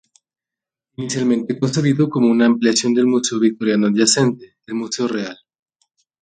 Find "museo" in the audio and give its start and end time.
3.05-3.39, 4.73-5.07